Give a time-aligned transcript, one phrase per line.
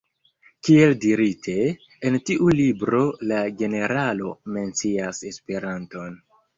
[0.67, 1.55] Kiel dirite,
[2.11, 3.05] en tiu libro
[3.35, 6.23] la generalo mencias Esperanton.